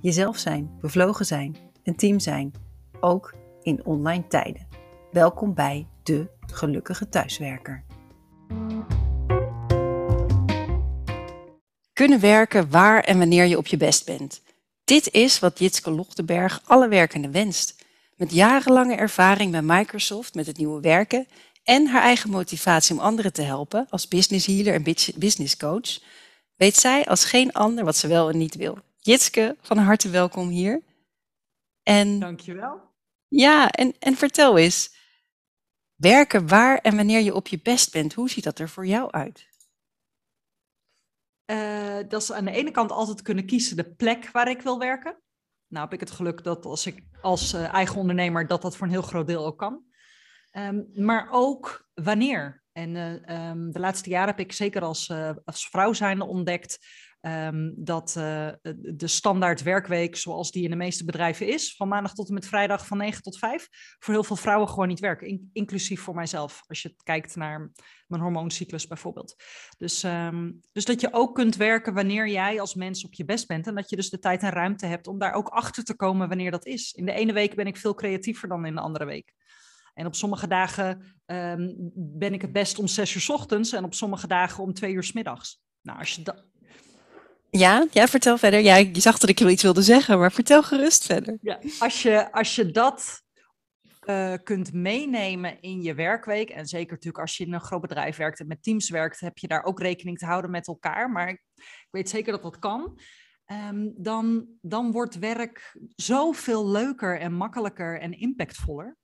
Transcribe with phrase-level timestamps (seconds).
[0.00, 2.52] Jezelf zijn, bevlogen zijn, een team zijn,
[3.00, 4.68] ook in online tijden.
[5.12, 7.84] Welkom bij de gelukkige thuiswerker.
[11.92, 14.42] Kunnen werken waar en wanneer je op je best bent.
[14.84, 17.84] Dit is wat Jitske Lochtenberg alle werkenden wenst.
[18.16, 21.26] Met jarenlange ervaring bij Microsoft met het nieuwe werken
[21.64, 25.98] en haar eigen motivatie om anderen te helpen als business healer en business coach,
[26.56, 28.78] weet zij als geen ander wat ze wel en niet wil.
[29.06, 30.82] Jitske, van harte welkom hier.
[31.82, 32.94] En, Dankjewel.
[33.28, 34.96] Ja, en, en vertel eens,
[35.94, 39.10] werken waar en wanneer je op je best bent, hoe ziet dat er voor jou
[39.10, 39.48] uit?
[41.50, 44.78] Uh, dat is aan de ene kant altijd kunnen kiezen de plek waar ik wil
[44.78, 45.22] werken.
[45.66, 48.86] Nou heb ik het geluk dat als ik als uh, eigen ondernemer dat dat voor
[48.86, 49.84] een heel groot deel ook kan.
[50.52, 52.64] Um, maar ook wanneer.
[52.72, 55.12] En uh, um, de laatste jaren heb ik zeker als,
[55.44, 56.78] als vrouw zijnde ontdekt
[57.26, 62.14] Um, dat uh, de standaard werkweek, zoals die in de meeste bedrijven is, van maandag
[62.14, 65.26] tot en met vrijdag van 9 tot 5, voor heel veel vrouwen gewoon niet werken.
[65.26, 67.70] In, inclusief voor mijzelf, als je kijkt naar
[68.06, 69.34] mijn hormooncyclus bijvoorbeeld.
[69.78, 73.46] Dus, um, dus dat je ook kunt werken wanneer jij als mens op je best
[73.46, 73.66] bent.
[73.66, 76.28] En dat je dus de tijd en ruimte hebt om daar ook achter te komen
[76.28, 76.92] wanneer dat is.
[76.92, 79.34] In de ene week ben ik veel creatiever dan in de andere week.
[79.94, 83.84] En op sommige dagen um, ben ik het best om zes uur s ochtends en
[83.84, 85.60] op sommige dagen om twee uur middags.
[85.82, 86.44] Nou, als je dat
[87.58, 88.60] ja, ja, vertel verder.
[88.60, 91.38] Ja, je zag dat ik wel iets wilde zeggen, maar vertel gerust verder.
[91.40, 93.22] Ja, als, je, als je dat
[94.04, 98.16] uh, kunt meenemen in je werkweek, en zeker natuurlijk als je in een groot bedrijf
[98.16, 101.10] werkt en met teams werkt, heb je daar ook rekening te houden met elkaar.
[101.10, 102.98] Maar ik, ik weet zeker dat dat kan.
[103.70, 108.96] Um, dan, dan wordt werk zoveel leuker en makkelijker en impactvoller.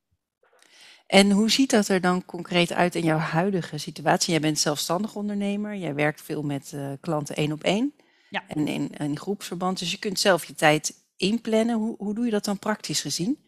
[1.07, 4.31] En hoe ziet dat er dan concreet uit in jouw huidige situatie?
[4.31, 7.95] Jij bent zelfstandig ondernemer, jij werkt veel met uh, klanten één op één.
[8.33, 8.45] Ja.
[8.47, 9.79] En in, in groepsverband.
[9.79, 11.77] Dus je kunt zelf je tijd inplannen.
[11.77, 13.45] Hoe, hoe doe je dat dan praktisch gezien?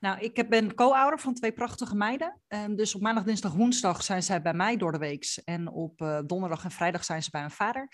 [0.00, 2.40] Nou, ik ben co-ouder van twee prachtige meiden.
[2.48, 5.40] Um, dus op maandag, dinsdag, woensdag zijn zij bij mij door de week.
[5.44, 7.88] En op uh, donderdag en vrijdag zijn ze bij mijn vader.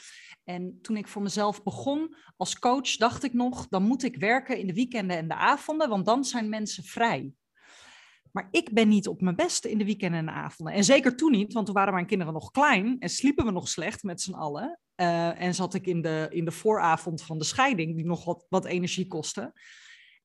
[0.45, 4.59] En toen ik voor mezelf begon als coach, dacht ik nog, dan moet ik werken
[4.59, 7.33] in de weekenden en de avonden, want dan zijn mensen vrij.
[8.37, 10.75] Maar ik ben niet op mijn beste in de weekenden en de avonden.
[10.75, 13.69] En zeker toen niet, want toen waren mijn kinderen nog klein en sliepen we nog
[13.69, 14.81] slecht met z'n allen.
[14.97, 18.47] Uh, en zat ik in de, in de vooravond van de scheiding, die nog wat,
[18.49, 19.53] wat energie kostte.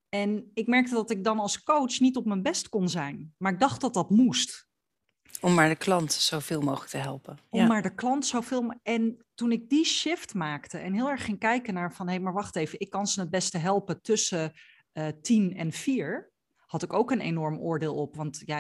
[0.10, 3.34] En ik merkte dat ik dan als coach niet op mijn best kon zijn.
[3.38, 4.68] Maar ik dacht dat dat moest.
[5.42, 7.38] Om maar de klant zoveel mogelijk te helpen.
[7.50, 11.40] Om maar de klant zoveel En toen ik die shift maakte en heel erg ging
[11.40, 12.08] kijken naar van...
[12.08, 14.54] hé, hey, maar wacht even, ik kan ze het beste helpen tussen
[14.94, 16.31] uh, tien en vier
[16.72, 18.16] had ik ook een enorm oordeel op.
[18.16, 18.60] Want ja,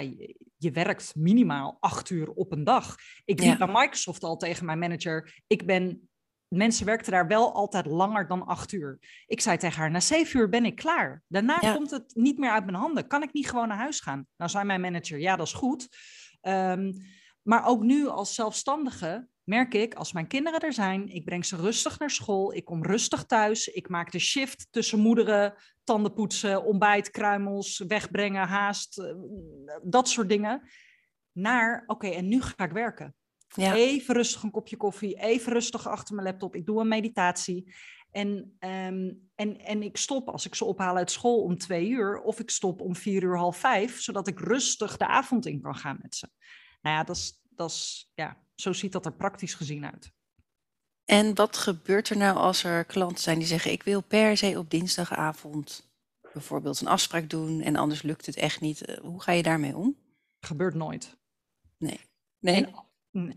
[0.57, 2.95] je, werkt minimaal acht uur op een dag.
[3.25, 5.41] Ik liep bij Microsoft al tegen mijn manager.
[5.47, 6.09] Ik ben.
[6.47, 8.99] Mensen werkten daar wel altijd langer dan acht uur.
[9.27, 11.23] Ik zei tegen haar: na zeven uur ben ik klaar.
[11.27, 13.07] Daarna komt het niet meer uit mijn handen.
[13.07, 14.27] Kan ik niet gewoon naar huis gaan?
[14.37, 15.87] Nou, zei mijn manager: ja, dat is goed.
[16.41, 16.93] Um,
[17.41, 21.55] maar ook nu als zelfstandige merk ik, als mijn kinderen er zijn, ik breng ze
[21.55, 25.53] rustig naar school, ik kom rustig thuis, ik maak de shift tussen moederen,
[25.83, 29.15] tandenpoetsen, ontbijt, kruimels, wegbrengen, haast, eh,
[29.83, 30.61] dat soort dingen,
[31.31, 33.15] naar, oké, en nu ga ik werken.
[33.47, 33.75] Ja.
[33.75, 37.73] Even rustig een kopje koffie, even rustig achter mijn laptop, ik doe een meditatie.
[38.11, 42.21] En, um, en, en ik stop als ik ze ophaal uit school om twee uur,
[42.21, 45.75] of ik stop om vier uur, half vijf, zodat ik rustig de avond in kan
[45.75, 46.29] gaan met ze.
[46.81, 50.13] Nou ja, dat is, dat ja, zo ziet dat er praktisch gezien uit.
[51.05, 54.57] En wat gebeurt er nou als er klanten zijn die zeggen: Ik wil per se
[54.57, 55.89] op dinsdagavond
[56.33, 58.85] bijvoorbeeld een afspraak doen en anders lukt het echt niet?
[58.85, 59.97] Eh, hoe ga je daarmee om?
[60.39, 61.17] Gebeurt nooit.
[61.77, 61.99] Nee.
[62.39, 62.67] Nee.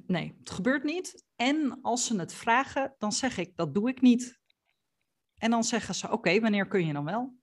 [0.06, 1.24] nee, het gebeurt niet.
[1.36, 4.40] En als ze het vragen, dan zeg ik: Dat doe ik niet.
[5.34, 7.42] En dan zeggen ze: Oké, wanneer kun je dan wel?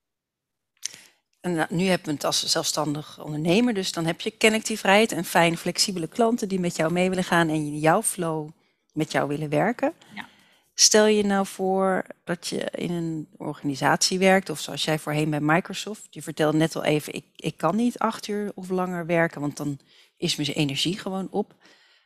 [1.41, 4.79] En nou, nu hebben we het als zelfstandig ondernemer, dus dan heb je kennelijk die
[4.79, 8.49] vrijheid en fijn flexibele klanten die met jou mee willen gaan en in jouw flow
[8.93, 9.93] met jou willen werken.
[10.15, 10.27] Ja.
[10.73, 15.41] Stel je nou voor dat je in een organisatie werkt, of zoals jij voorheen bij
[15.41, 16.07] Microsoft.
[16.09, 19.57] Je vertelde net al even, ik, ik kan niet acht uur of langer werken, want
[19.57, 19.79] dan
[20.17, 21.55] is mijn energie gewoon op.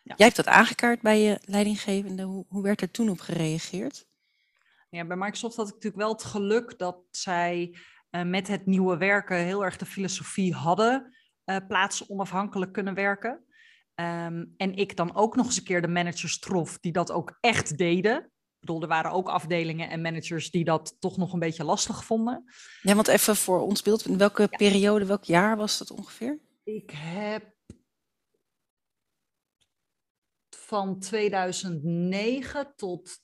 [0.03, 0.13] Ja.
[0.17, 2.23] Jij hebt dat aangekaart bij je leidinggevende.
[2.23, 4.05] Hoe, hoe werd er toen op gereageerd?
[4.89, 7.75] Ja, bij Microsoft had ik natuurlijk wel het geluk dat zij
[8.23, 11.15] met het nieuwe werken heel erg de filosofie hadden
[11.45, 13.43] uh, plaatsen onafhankelijk kunnen werken.
[13.95, 17.37] Um, en ik dan ook nog eens een keer de managers trof die dat ook
[17.39, 18.17] echt deden.
[18.23, 22.05] Ik bedoel, er waren ook afdelingen en managers die dat toch nog een beetje lastig
[22.05, 22.43] vonden.
[22.81, 24.57] Ja, want even voor ons beeld, in welke ja.
[24.57, 26.39] periode, welk jaar was dat ongeveer?
[26.63, 27.53] Ik heb
[30.49, 33.23] van 2009 tot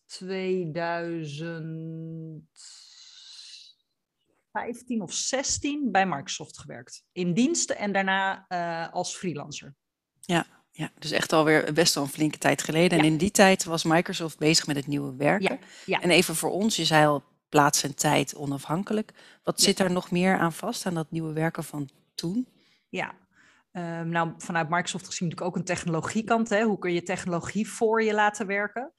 [4.51, 7.03] 2015 of 16 bij Microsoft gewerkt.
[7.12, 9.75] In diensten en daarna uh, als freelancer.
[10.19, 12.98] Ja, ja, dus echt alweer best wel een flinke tijd geleden.
[12.98, 13.03] Ja.
[13.03, 15.59] En in die tijd was Microsoft bezig met het nieuwe werken.
[15.62, 16.01] Ja, ja.
[16.01, 19.13] En even voor ons, je zei al plaats en tijd onafhankelijk.
[19.44, 22.47] Wat zit daar nog meer aan vast, aan dat nieuwe werken van toen?
[22.89, 23.15] Ja,
[23.74, 26.50] Um, nou, vanuit Microsoft gezien natuurlijk ook een technologiekant.
[26.50, 26.63] Hè?
[26.63, 28.94] Hoe kun je technologie voor je laten werken?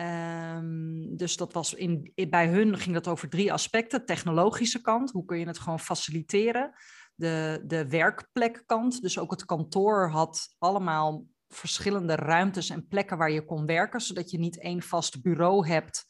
[0.00, 4.06] Um, dus dat was in, bij hun ging dat over drie aspecten.
[4.06, 6.72] Technologische kant, hoe kun je het gewoon faciliteren?
[7.14, 13.44] De, de werkplekkant, dus ook het kantoor had allemaal verschillende ruimtes en plekken waar je
[13.44, 16.04] kon werken, zodat je niet één vast bureau hebt,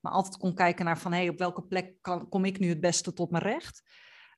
[0.00, 2.68] maar altijd kon kijken naar van hé, hey, op welke plek kan, kom ik nu
[2.68, 3.82] het beste tot mijn recht?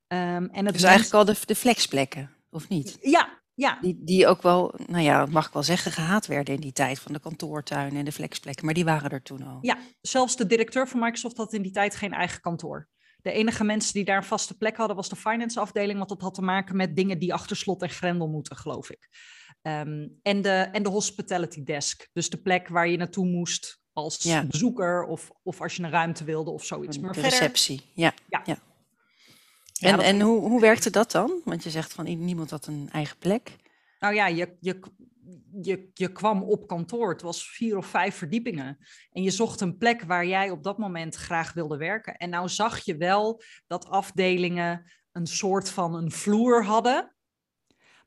[0.07, 2.97] Um, en het dus eigenlijk al de, de flexplekken of niet?
[3.01, 3.30] Ja,
[3.61, 3.77] ja.
[3.81, 6.99] Die, die ook wel, nou ja, mag ik wel zeggen, gehaat werden in die tijd
[6.99, 8.65] van de kantoortuin en de flexplekken.
[8.65, 9.57] Maar die waren er toen al.
[9.61, 12.89] Ja, zelfs de directeur van Microsoft had in die tijd geen eigen kantoor.
[13.21, 16.21] De enige mensen die daar een vaste plek hadden was de finance afdeling, want dat
[16.21, 19.09] had te maken met dingen die achter slot en grendel moeten, geloof ik.
[19.61, 24.23] Um, en, de, en de hospitality desk, dus de plek waar je naartoe moest als
[24.23, 24.45] ja.
[24.45, 26.99] bezoeker of, of als je een ruimte wilde of zoiets.
[26.99, 28.13] Maar de receptie, ja.
[28.29, 28.41] ja.
[28.45, 28.57] ja.
[29.81, 31.41] En, en hoe, hoe werkte dat dan?
[31.45, 33.55] Want je zegt van niemand had een eigen plek.
[33.99, 34.79] Nou ja, je, je,
[35.61, 37.09] je, je kwam op kantoor.
[37.09, 38.77] Het was vier of vijf verdiepingen.
[39.11, 42.17] En je zocht een plek waar jij op dat moment graag wilde werken.
[42.17, 47.15] En nou zag je wel dat afdelingen een soort van een vloer hadden.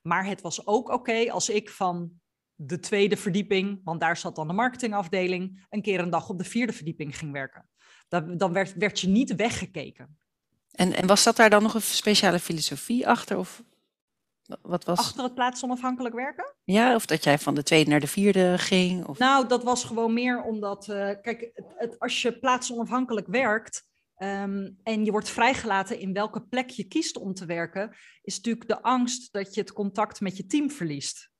[0.02, 2.20] Maar het was ook oké als ik van
[2.54, 6.44] de tweede verdieping, want daar zat dan de marketingafdeling, een keer een dag op de
[6.44, 7.68] vierde verdieping ging werken.
[8.08, 10.18] Dan, dan werd, werd je niet weggekeken.
[10.74, 13.38] En, en was dat daar dan nog een speciale filosofie achter?
[13.38, 13.62] Of
[14.62, 14.98] wat was...
[14.98, 16.54] Achter het plaatsonafhankelijk werken?
[16.64, 19.06] Ja, of dat jij van de tweede naar de vierde ging?
[19.06, 19.18] Of...
[19.18, 23.86] Nou, dat was gewoon meer omdat, uh, kijk, het, het, als je plaatsonafhankelijk werkt
[24.18, 28.68] um, en je wordt vrijgelaten in welke plek je kiest om te werken, is natuurlijk
[28.68, 31.32] de angst dat je het contact met je team verliest.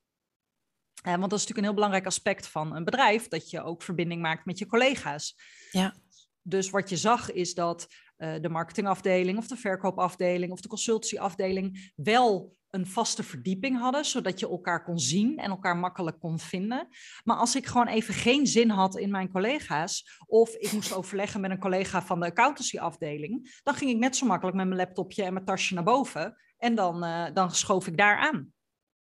[1.05, 3.81] Uh, want dat is natuurlijk een heel belangrijk aspect van een bedrijf, dat je ook
[3.81, 5.35] verbinding maakt met je collega's.
[5.71, 5.95] Ja.
[6.41, 7.87] Dus wat je zag is dat
[8.17, 14.39] uh, de marketingafdeling of de verkoopafdeling of de consultieafdeling wel een vaste verdieping hadden, zodat
[14.39, 16.87] je elkaar kon zien en elkaar makkelijk kon vinden.
[17.23, 21.41] Maar als ik gewoon even geen zin had in mijn collega's, of ik moest overleggen
[21.41, 25.23] met een collega van de accountancyafdeling, dan ging ik net zo makkelijk met mijn laptopje
[25.23, 28.53] en mijn tasje naar boven en dan, uh, dan schoof ik daar aan.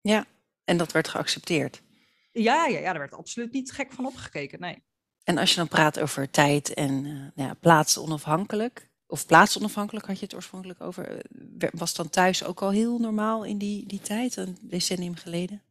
[0.01, 0.25] Ja,
[0.63, 1.83] en dat werd geaccepteerd.
[2.31, 4.83] Ja, ja, ja, daar werd absoluut niet gek van opgekeken, nee.
[5.23, 10.19] En als je dan praat over tijd en uh, ja, plaats onafhankelijk, of plaatsonafhankelijk had
[10.19, 11.23] je het oorspronkelijk over.
[11.59, 15.61] Eh, was dan thuis ook al heel normaal in die, die tijd, een decennium geleden?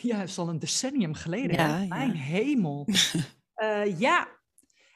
[0.00, 1.56] Ja, het is al een decennium geleden.
[1.56, 2.86] Ja, Mijn hemel.
[3.56, 4.28] uh, ja,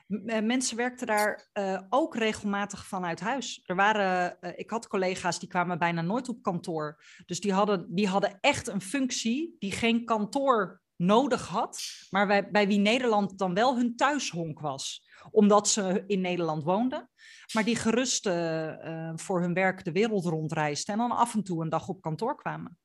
[0.08, 3.62] eh, mensen werkten daar uh, ook regelmatig vanuit huis.
[3.64, 7.02] Er waren, uh, ik had collega's die kwamen bijna nooit op kantoor.
[7.26, 12.50] Dus die hadden, die hadden echt een functie die geen kantoor nodig had, maar bij,
[12.50, 15.06] bij wie Nederland dan wel hun thuishonk was.
[15.30, 17.08] Omdat ze in Nederland woonden
[17.52, 21.62] maar die gerust uh, voor hun werk de wereld rondreisden en dan af en toe
[21.62, 22.78] een dag op kantoor kwamen.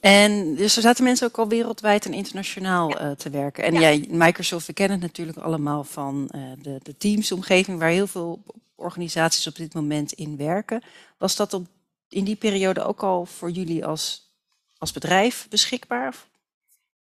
[0.00, 3.04] En dus er zaten mensen ook al wereldwijd en internationaal ja.
[3.04, 3.64] uh, te werken.
[3.64, 3.80] En ja.
[3.80, 8.42] jij, Microsoft, we kennen het natuurlijk allemaal van uh, de, de Teams-omgeving, waar heel veel
[8.74, 10.82] organisaties op dit moment in werken.
[11.18, 11.66] Was dat op,
[12.08, 14.34] in die periode ook al voor jullie als,
[14.78, 16.14] als bedrijf beschikbaar?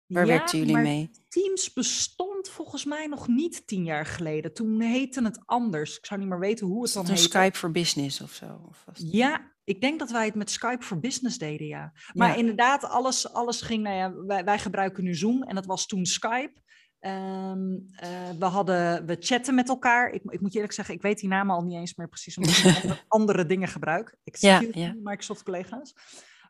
[0.06, 1.10] Waar ja, werkten jullie mee?
[1.30, 4.54] Teams bestond volgens mij nog niet tien jaar geleden.
[4.54, 5.98] Toen heette het anders.
[5.98, 7.22] Ik zou niet meer weten hoe het dan heette.
[7.22, 8.62] Skype for Business of zo?
[8.68, 11.94] Of ja, ik denk dat wij het met Skype for Business deden, ja.
[12.14, 12.36] Maar ja.
[12.36, 13.84] inderdaad, alles, alles ging...
[13.84, 16.64] Nou ja, wij, wij gebruiken nu Zoom en dat was toen Skype.
[17.00, 20.10] Um, uh, we, hadden, we chatten met elkaar.
[20.10, 22.38] Ik, ik, moet je eerlijk zeggen, ik weet die namen al niet eens meer precies,
[22.38, 24.18] omdat ik andere, andere dingen gebruik.
[24.24, 24.96] Ik zie ja, ja.
[25.04, 25.96] Microsoft-collega's.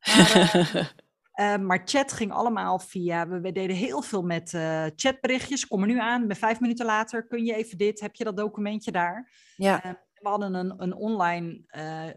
[0.06, 0.76] Maar, uh,
[1.36, 3.28] Uh, maar chat ging allemaal via.
[3.28, 5.68] We, we deden heel veel met uh, chatberichtjes.
[5.68, 6.28] Kom er nu aan.
[6.28, 8.00] Met vijf minuten later kun je even dit.
[8.00, 9.32] Heb je dat documentje daar?
[9.56, 9.86] Ja.
[9.86, 11.62] Uh, we hadden een, een online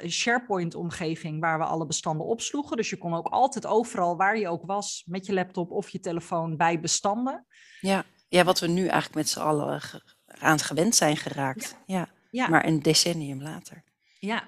[0.07, 2.77] SharePoint-omgeving waar we alle bestanden opsloegen.
[2.77, 6.01] Dus je kon ook altijd overal, waar je ook was, met je laptop of je
[6.01, 7.47] telefoon bij bestanden.
[7.81, 9.81] Ja, ja wat we nu eigenlijk met z'n allen
[10.27, 11.79] aan gewend zijn geraakt.
[11.87, 12.09] Ja.
[12.31, 12.49] ja.
[12.49, 13.85] Maar een decennium later.
[14.19, 14.45] Ja,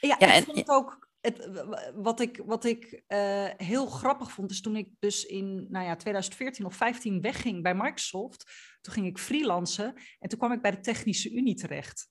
[0.00, 1.01] ja, ja ik vond het ook.
[1.22, 1.64] Het,
[1.94, 5.96] wat ik, wat ik uh, heel grappig vond, is toen ik dus in nou ja,
[5.96, 8.50] 2014 of 15 wegging bij Microsoft.
[8.80, 12.10] Toen ging ik freelancen en toen kwam ik bij de Technische Unie terecht.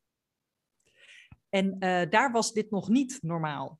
[1.49, 3.79] En uh, daar was dit nog niet normaal.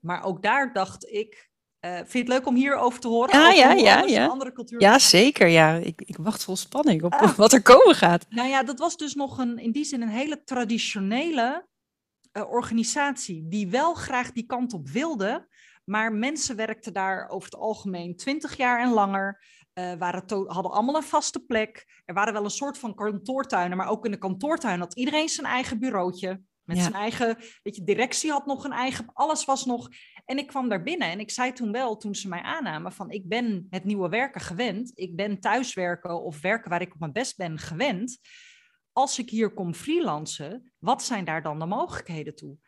[0.00, 1.50] Maar ook daar dacht ik,
[1.80, 3.38] uh, vind je het leuk om hierover te horen?
[3.38, 4.02] Ja, ja, ja.
[4.02, 4.26] Ja.
[4.26, 5.46] Andere cultuur ja, zeker.
[5.46, 5.74] Ja.
[5.74, 7.36] Ik, ik wacht vol spanning op ah.
[7.42, 8.26] wat er komen gaat.
[8.28, 11.66] Nou ja, dat was dus nog een, in die zin een hele traditionele
[12.32, 15.48] organisatie die wel graag die kant op wilde.
[15.84, 19.44] Maar mensen werkten daar over het algemeen twintig jaar en langer.
[19.74, 22.02] Uh, waren hadden allemaal een vaste plek.
[22.04, 25.46] Er waren wel een soort van kantoortuinen, maar ook in de kantoortuin had iedereen zijn
[25.46, 26.40] eigen bureautje.
[26.64, 29.88] Met zijn eigen, weet je, directie had nog een eigen, alles was nog.
[30.24, 33.10] En ik kwam daar binnen en ik zei toen wel, toen ze mij aannamen, van
[33.10, 34.92] ik ben het nieuwe werken gewend.
[34.94, 38.18] Ik ben thuiswerken of werken waar ik op mijn best ben gewend.
[38.92, 42.58] Als ik hier kom freelancen, wat zijn daar dan de mogelijkheden toe?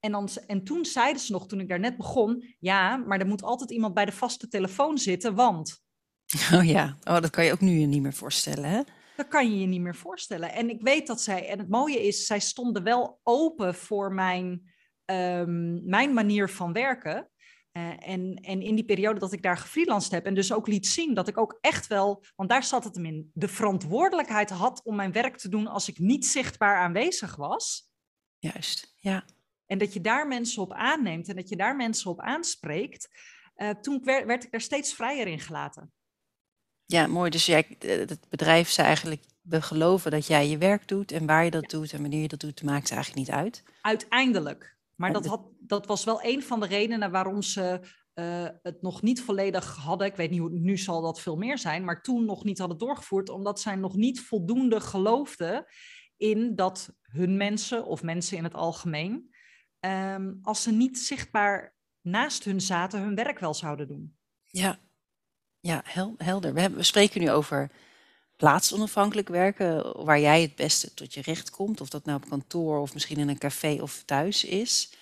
[0.00, 3.26] En, dan, en toen zeiden ze nog, toen ik daar net begon, ja, maar er
[3.26, 5.80] moet altijd iemand bij de vaste telefoon zitten, want.
[6.54, 8.82] Oh ja, oh, dat kan je ook nu niet meer voorstellen, hè?
[9.16, 10.52] Dat kan je je niet meer voorstellen.
[10.52, 14.72] En ik weet dat zij, en het mooie is, zij stonden wel open voor mijn,
[15.04, 17.30] um, mijn manier van werken.
[17.72, 20.86] Uh, en, en in die periode dat ik daar gefreelanced heb en dus ook liet
[20.86, 24.84] zien dat ik ook echt wel, want daar zat het hem in, de verantwoordelijkheid had
[24.84, 27.90] om mijn werk te doen als ik niet zichtbaar aanwezig was.
[28.38, 29.24] Juist, ja.
[29.66, 33.08] En dat je daar mensen op aanneemt en dat je daar mensen op aanspreekt.
[33.56, 35.92] Uh, toen werd, werd ik er steeds vrijer in gelaten.
[36.86, 37.30] Ja, mooi.
[37.30, 41.44] Dus jij, het bedrijf zei eigenlijk, we geloven dat jij je werk doet en waar
[41.44, 43.62] je dat doet en wanneer je dat doet, maakt het eigenlijk niet uit.
[43.80, 44.76] Uiteindelijk.
[45.02, 47.80] Maar dat, had, dat was wel een van de redenen waarom ze
[48.14, 50.06] uh, het nog niet volledig hadden.
[50.06, 52.78] Ik weet niet hoe, nu zal dat veel meer zijn, maar toen nog niet hadden
[52.78, 55.66] doorgevoerd, omdat zij nog niet voldoende geloofden
[56.16, 59.34] in dat hun mensen of mensen in het algemeen,
[59.80, 64.16] um, als ze niet zichtbaar naast hun zaten, hun werk wel zouden doen.
[64.42, 64.78] Ja,
[65.60, 65.82] ja,
[66.16, 66.54] helder.
[66.54, 67.70] We, hebben, we spreken nu over
[68.42, 71.80] plaatsonafhankelijk werken, waar jij het beste tot je recht komt.
[71.80, 74.92] Of dat nou op kantoor of misschien in een café of thuis is.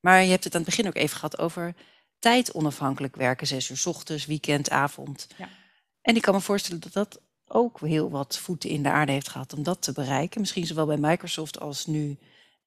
[0.00, 1.74] Maar je hebt het aan het begin ook even gehad over
[2.18, 3.46] tijdonafhankelijk werken.
[3.46, 5.26] Zes uur s ochtends, weekend, avond.
[5.36, 5.48] Ja.
[6.02, 9.28] En ik kan me voorstellen dat dat ook heel wat voeten in de aarde heeft
[9.28, 10.40] gehad om dat te bereiken.
[10.40, 12.18] Misschien zowel bij Microsoft als nu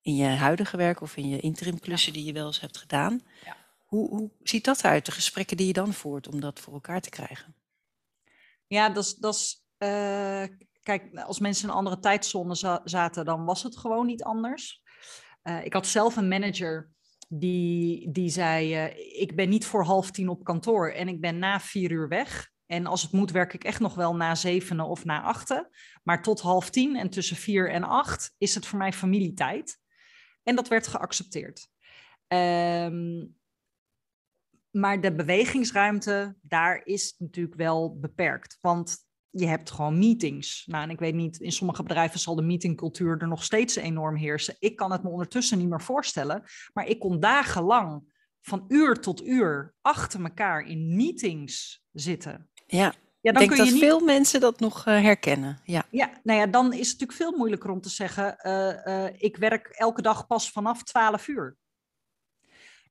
[0.01, 3.21] in je huidige werk of in je interim klussen die je wel eens hebt gedaan.
[3.43, 3.57] Ja.
[3.85, 7.01] Hoe, hoe ziet dat uit, de gesprekken die je dan voert om dat voor elkaar
[7.01, 7.55] te krijgen?
[8.67, 13.45] Ja, dat is, dat is uh, kijk, als mensen in een andere tijdzone zaten, dan
[13.45, 14.81] was het gewoon niet anders.
[15.43, 16.89] Uh, ik had zelf een manager
[17.27, 21.39] die, die zei: uh, Ik ben niet voor half tien op kantoor en ik ben
[21.39, 22.53] na vier uur weg.
[22.65, 25.69] En als het moet, werk ik echt nog wel na zevenen of na achten.
[26.03, 29.79] Maar tot half tien en tussen vier en acht is het voor mij familietijd.
[30.43, 31.69] En dat werd geaccepteerd.
[32.27, 33.35] Um,
[34.71, 38.57] maar de bewegingsruimte, daar is natuurlijk wel beperkt.
[38.61, 39.04] Want
[39.37, 40.63] je hebt gewoon meetings.
[40.65, 44.15] Nou, en ik weet niet, in sommige bedrijven zal de meetingcultuur er nog steeds enorm
[44.15, 44.55] heersen.
[44.59, 46.43] Ik kan het me ondertussen niet meer voorstellen.
[46.73, 52.49] Maar ik kon dagenlang van uur tot uur achter elkaar in meetings zitten.
[52.67, 53.89] Ja, ja, dan ik denk kun je dat niet...
[53.89, 55.59] veel mensen dat nog uh, herkennen.
[55.63, 55.85] Ja.
[55.91, 59.37] ja, nou ja, dan is het natuurlijk veel moeilijker om te zeggen: uh, uh, ik
[59.37, 61.57] werk elke dag pas vanaf 12 uur.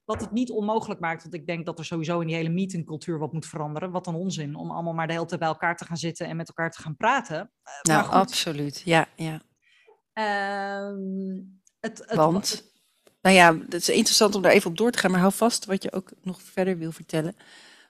[0.04, 3.18] Wat het niet onmogelijk maakt, want ik denk dat er sowieso in die hele meetingcultuur
[3.18, 3.90] wat moet veranderen.
[3.90, 6.37] Wat een onzin om allemaal maar de hele tijd bij elkaar te gaan zitten en
[6.37, 7.52] met elkaar te gaan praten.
[7.82, 8.82] Nou, absoluut.
[8.84, 9.40] Ja, ja.
[10.14, 10.96] Uh,
[11.80, 12.73] het, het, want,
[13.20, 15.64] nou ja, het is interessant om daar even op door te gaan, maar hou vast
[15.64, 17.37] wat je ook nog verder wil vertellen.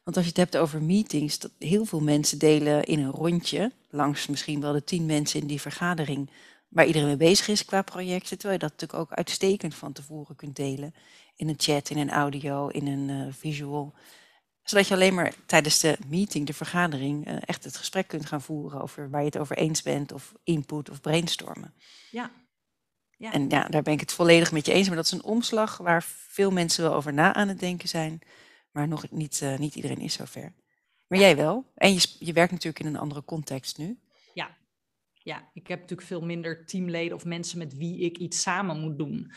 [0.04, 3.72] Want als je het hebt over meetings, dat heel veel mensen delen in een rondje,
[3.90, 6.30] langs misschien wel de tien mensen in die vergadering,
[6.68, 10.36] waar iedereen mee bezig is qua projecten, terwijl je dat natuurlijk ook uitstekend van tevoren
[10.36, 10.94] kunt delen
[11.36, 13.94] in een chat, in een audio, in een uh, visual.
[14.62, 18.42] Zodat je alleen maar tijdens de meeting, de vergadering, uh, echt het gesprek kunt gaan
[18.42, 21.74] voeren over waar je het over eens bent, of input of brainstormen.
[22.10, 22.30] Ja.
[23.16, 23.32] ja.
[23.32, 24.86] En ja, daar ben ik het volledig met je eens.
[24.86, 28.20] Maar dat is een omslag waar veel mensen wel over na aan het denken zijn.
[28.70, 30.52] Maar nog niet, uh, niet iedereen is zover.
[31.06, 31.72] Maar jij wel.
[31.74, 33.98] En je, je werkt natuurlijk in een andere context nu.
[34.34, 34.56] Ja.
[35.12, 38.98] ja, ik heb natuurlijk veel minder teamleden of mensen met wie ik iets samen moet
[38.98, 39.32] doen.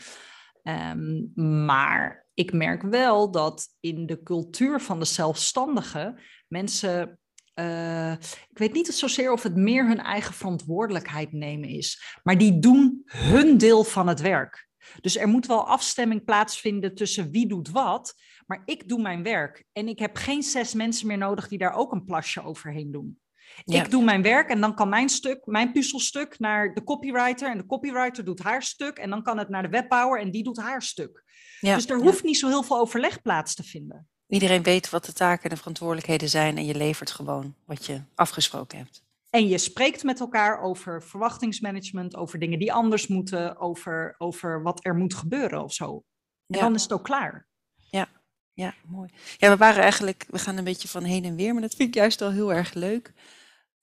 [0.68, 1.32] Um,
[1.64, 7.18] maar ik merk wel dat in de cultuur van de zelfstandigen mensen.
[7.54, 8.12] Uh,
[8.48, 13.02] ik weet niet zozeer of het meer hun eigen verantwoordelijkheid nemen is, maar die doen
[13.04, 14.68] hun deel van het werk.
[15.00, 18.14] Dus er moet wel afstemming plaatsvinden tussen wie doet wat,
[18.46, 21.74] maar ik doe mijn werk en ik heb geen zes mensen meer nodig die daar
[21.74, 23.18] ook een plasje overheen doen.
[23.64, 27.50] Ik doe mijn werk en dan kan mijn stuk, mijn puzzelstuk naar de copywriter.
[27.50, 28.98] En de copywriter doet haar stuk.
[28.98, 31.24] En dan kan het naar de webbouwer en die doet haar stuk.
[31.60, 31.74] Ja.
[31.74, 34.08] Dus er hoeft niet zo heel veel overleg plaats te vinden.
[34.28, 38.02] Iedereen weet wat de taken en de verantwoordelijkheden zijn en je levert gewoon wat je
[38.14, 39.06] afgesproken hebt.
[39.30, 44.84] En je spreekt met elkaar over verwachtingsmanagement, over dingen die anders moeten, over, over wat
[44.84, 46.04] er moet gebeuren of zo.
[46.46, 47.48] En dan is het ook klaar.
[47.90, 48.08] Ja,
[48.52, 49.10] ja, mooi.
[49.36, 51.88] Ja, we waren eigenlijk, we gaan een beetje van heen en weer, maar dat vind
[51.88, 53.12] ik juist wel heel erg leuk.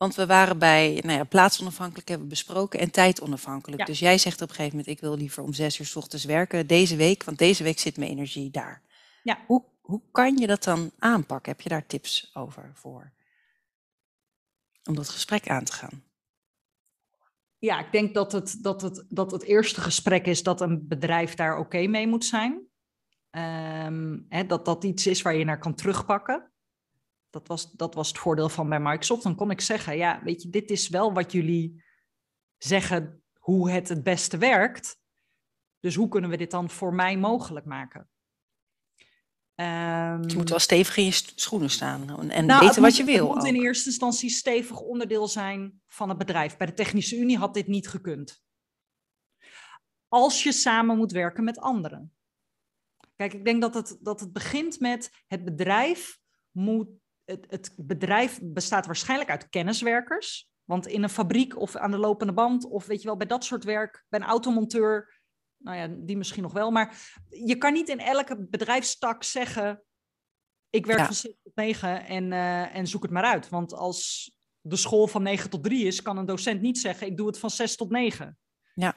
[0.05, 3.85] Want we waren bij nou ja, plaatsonafhankelijk hebben we besproken en tijdonafhankelijk.
[3.85, 6.25] Dus jij zegt op een gegeven moment, ik wil liever om zes uur s ochtends
[6.25, 8.81] werken deze week, want deze week zit mijn energie daar.
[9.23, 9.39] Ja.
[9.47, 11.51] Hoe, hoe kan je dat dan aanpakken?
[11.51, 13.13] Heb je daar tips over voor?
[14.83, 16.03] Om dat gesprek aan te gaan.
[17.57, 21.35] Ja, ik denk dat het, dat het, dat het eerste gesprek is dat een bedrijf
[21.35, 22.67] daar oké mee moet zijn.
[23.29, 26.51] Ehm, hè, dat dat iets is waar je naar kan terugpakken.
[27.35, 29.23] Dat was, dat was het voordeel van bij Microsoft.
[29.23, 31.83] Dan kon ik zeggen, ja, weet je, dit is wel wat jullie
[32.57, 34.99] zeggen hoe het het beste werkt.
[35.79, 38.09] Dus hoe kunnen we dit dan voor mij mogelijk maken?
[39.55, 43.27] Um, je moet wel stevig in je schoenen staan en nou, weten wat je wil.
[43.27, 46.57] Het moet in eerste instantie stevig onderdeel zijn van het bedrijf.
[46.57, 48.43] Bij de Technische Unie had dit niet gekund.
[50.07, 52.15] Als je samen moet werken met anderen.
[53.15, 56.19] Kijk, ik denk dat het, dat het begint met het bedrijf
[56.51, 57.03] moet.
[57.25, 60.49] Het, het bedrijf bestaat waarschijnlijk uit kenniswerkers.
[60.63, 63.43] Want in een fabriek of aan de lopende band, of weet je wel, bij dat
[63.43, 65.21] soort werk, bij een automonteur,
[65.57, 66.71] nou ja, die misschien nog wel.
[66.71, 69.83] Maar je kan niet in elke bedrijfstak zeggen:
[70.69, 73.49] ik werk van 6 tot 9 en, uh, en zoek het maar uit.
[73.49, 77.17] Want als de school van 9 tot 3 is, kan een docent niet zeggen: ik
[77.17, 78.37] doe het van 6 tot 9.
[78.73, 78.95] Ja.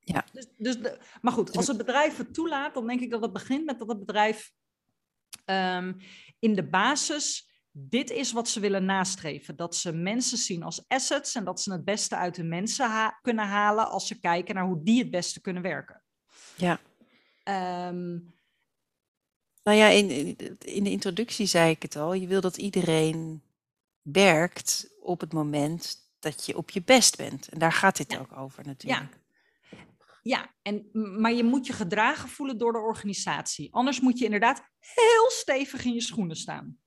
[0.00, 0.24] Ja.
[0.32, 3.32] Dus, dus de, maar goed, als het bedrijf het toelaat, dan denk ik dat het
[3.32, 4.52] begint met dat het bedrijf
[5.44, 5.96] um,
[6.38, 7.45] in de basis
[7.78, 9.56] dit is wat ze willen nastreven.
[9.56, 13.46] Dat ze mensen zien als assets en dat ze het beste uit de mensen kunnen
[13.46, 16.02] halen als ze kijken naar hoe die het beste kunnen werken.
[16.56, 16.80] Ja.
[17.88, 18.34] Um,
[19.62, 20.08] nou ja, in,
[20.58, 22.12] in de introductie zei ik het al.
[22.12, 23.42] Je wil dat iedereen
[24.02, 27.48] werkt op het moment dat je op je best bent.
[27.48, 29.12] En daar gaat dit ook over natuurlijk.
[29.12, 29.24] Ja.
[30.22, 30.88] Ja, en,
[31.20, 33.74] maar je moet je gedragen voelen door de organisatie.
[33.74, 36.78] Anders moet je inderdaad heel stevig in je schoenen staan.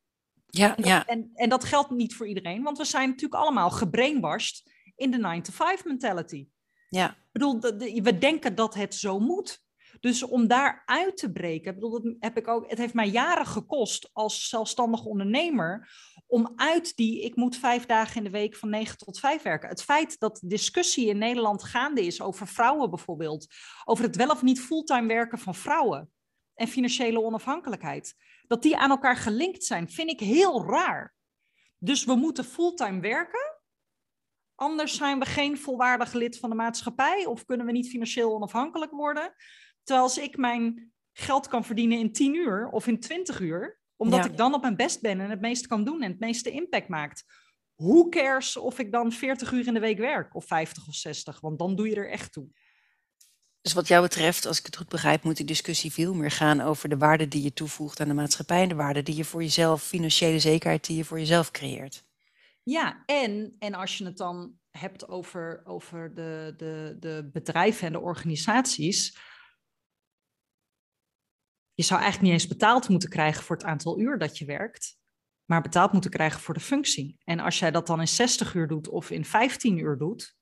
[0.50, 1.06] Ja, en, ja.
[1.06, 5.42] En, en dat geldt niet voor iedereen, want we zijn natuurlijk allemaal gebrainwashed in de
[5.42, 6.48] 9-to-5 mentality.
[6.90, 7.10] Ja.
[7.10, 7.60] Ik bedoel,
[8.04, 9.68] we denken dat het zo moet.
[10.00, 13.46] Dus om daar uit te breken, bedoel, dat heb ik ook, het heeft mij jaren
[13.46, 15.90] gekost als zelfstandig ondernemer
[16.28, 19.70] om uit die, ik moet vijf dagen in de week van 9 tot 5 werken.
[19.70, 23.48] Het feit dat discussie in Nederland gaande is over vrouwen bijvoorbeeld,
[23.86, 26.12] over het wel of niet fulltime werken van vrouwen
[26.54, 28.16] en financiële onafhankelijkheid
[28.50, 31.14] dat die aan elkaar gelinkt zijn, vind ik heel raar.
[31.78, 33.58] Dus we moeten fulltime werken.
[34.56, 38.92] Anders zijn we geen volwaardig lid van de maatschappij of kunnen we niet financieel onafhankelijk
[38.92, 39.34] worden.
[39.84, 44.26] Terwijl als ik mijn geld kan verdienen in 10 uur of in 20 uur, omdat
[44.26, 46.88] ik dan op mijn best ben en het meeste kan doen en het meeste impact
[46.88, 47.24] maakt.
[47.74, 51.40] Hoe cares of ik dan 40 uur in de week werk of 50 of 60,
[51.40, 52.50] want dan doe je er echt toe.
[53.62, 56.62] Dus wat jou betreft, als ik het goed begrijp, moet die discussie veel meer gaan
[56.62, 59.41] over de waarde die je toevoegt aan de maatschappij en de waarde die je voor
[59.41, 62.08] jezelf, financiële zekerheid die je voor jezelf creëert.
[62.63, 67.93] Ja, en, en als je het dan hebt over, over de, de, de bedrijven en
[67.93, 69.17] de organisaties.
[71.74, 74.98] Je zou eigenlijk niet eens betaald moeten krijgen voor het aantal uur dat je werkt,
[75.45, 77.17] maar betaald moeten krijgen voor de functie.
[77.24, 80.38] En als jij dat dan in 60 uur doet of in 15 uur doet,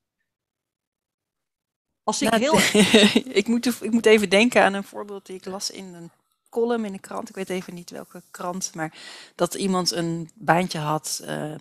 [2.08, 2.82] als ik nou, heel...
[3.42, 6.12] ik, moet, ik moet even denken aan een voorbeeld die ik las in een
[6.50, 7.30] column in een krant.
[7.30, 8.94] Ik weet even niet welke krant, maar
[9.36, 11.56] dat iemand een baantje had uh,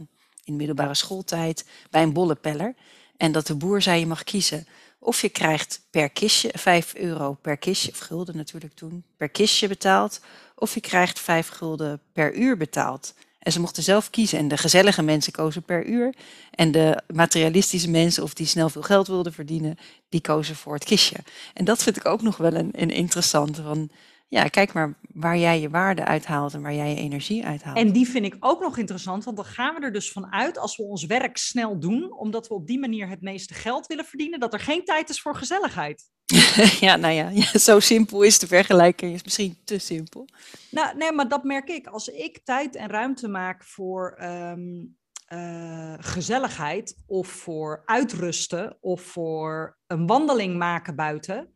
[0.44, 2.74] in middelbare schooltijd bij een bollepeller.
[3.16, 4.66] En dat de boer zei, je mag kiezen
[4.98, 9.68] of je krijgt per kistje 5 euro per kistje, of gulden natuurlijk toen, per kistje
[9.68, 10.20] betaald.
[10.54, 13.14] Of je krijgt 5 gulden per uur betaald.
[13.46, 14.38] En ze mochten zelf kiezen.
[14.38, 16.14] En de gezellige mensen kozen per uur.
[16.50, 19.78] En de materialistische mensen, of die snel veel geld wilden verdienen,
[20.08, 21.16] die kozen voor het kistje.
[21.54, 23.62] En dat vind ik ook nog wel een, een interessante.
[23.62, 23.90] Van,
[24.28, 27.76] ja, kijk maar waar jij je waarde uithaalt en waar jij je energie uithaalt.
[27.76, 30.58] En die vind ik ook nog interessant, want dan gaan we er dus van uit
[30.58, 34.04] als we ons werk snel doen, omdat we op die manier het meeste geld willen
[34.04, 36.10] verdienen, dat er geen tijd is voor gezelligheid.
[36.80, 40.28] ja, nou ja, ja, zo simpel is de vergelijking, is misschien te simpel.
[40.70, 41.86] Nou, nee, maar dat merk ik.
[41.86, 44.84] Als ik tijd en ruimte maak voor ehm,
[45.26, 51.54] eh, gezelligheid of voor uitrusten of voor een wandeling maken buiten.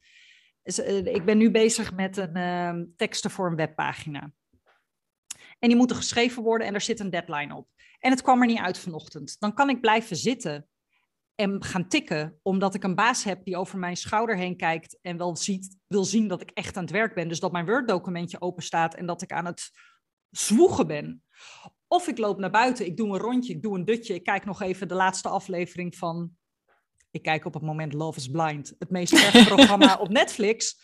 [0.78, 4.32] Eh, ik ben nu bezig met een uh, teksten voor een webpagina.
[5.58, 7.68] En die moeten geschreven worden en er zit een deadline op.
[7.98, 9.36] en het kwam er niet uit vanochtend.
[9.38, 10.68] Dan kan ik blijven zitten
[11.34, 15.16] en gaan tikken, omdat ik een baas heb die over mijn schouder heen kijkt en
[15.16, 17.28] wel ziet, wil zien dat ik echt aan het werk ben.
[17.28, 19.70] Dus dat mijn Word-documentje open staat en dat ik aan het
[20.30, 21.22] zwoegen ben.
[21.88, 24.44] Of ik loop naar buiten, ik doe een rondje, ik doe een dutje, ik kijk
[24.44, 26.38] nog even de laatste aflevering van.
[27.10, 30.80] Ik kijk op het moment Love is Blind, het meest programma op Netflix.